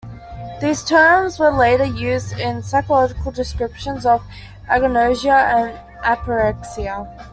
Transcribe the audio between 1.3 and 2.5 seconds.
were later used